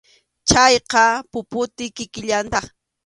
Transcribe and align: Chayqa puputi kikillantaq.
Chayqa 0.49 1.03
puputi 1.31 1.85
kikillantaq. 1.95 2.65